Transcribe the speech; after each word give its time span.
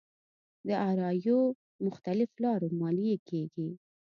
داراییو 0.69 1.39
مختلف 1.85 2.29
لارو 2.43 2.67
ماليې 2.81 3.15
کېږي. 3.29 3.69